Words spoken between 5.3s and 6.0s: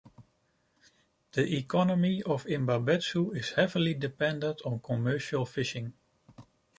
fishing.